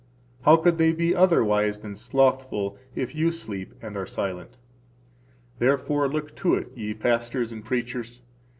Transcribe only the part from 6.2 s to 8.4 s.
to it, ye pastors and preachers.